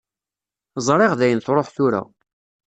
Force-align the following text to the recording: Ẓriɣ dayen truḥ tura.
Ẓriɣ 0.87 1.11
dayen 1.19 1.39
truḥ 1.41 1.67
tura. 1.75 2.01